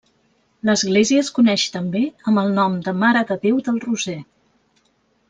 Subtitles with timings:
[0.69, 2.01] L'església es coneix també
[2.31, 4.17] amb el nom de Mare de Déu del Roser.